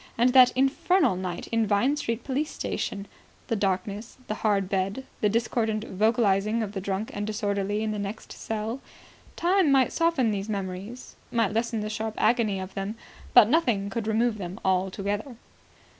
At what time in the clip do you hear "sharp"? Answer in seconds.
11.91-12.15